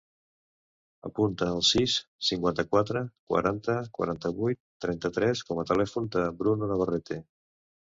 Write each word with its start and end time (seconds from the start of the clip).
Apunta 1.09 1.49
el 1.55 1.61
sis, 1.71 1.97
cinquanta-quatre, 2.29 3.03
quaranta, 3.33 3.77
quaranta-vuit, 3.99 4.61
trenta-tres 4.89 5.47
com 5.53 5.63
a 5.65 5.69
telèfon 5.75 6.11
del 6.19 6.35
Bruno 6.43 6.75
Navarrete. 6.75 7.23